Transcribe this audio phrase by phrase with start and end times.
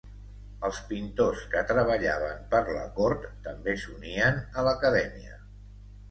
[0.67, 5.37] Els pintors que treballaven per la cort també s'unien a l'acadèmia.